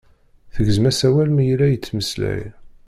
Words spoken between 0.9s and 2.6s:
as awal mi yella yettmeslay.